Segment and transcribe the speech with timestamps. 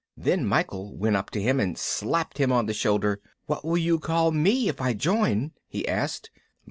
[0.17, 3.21] Then Michael went up to him and slapped him on the shoulder.
[3.45, 6.31] "What will you call me if I join?" he asked.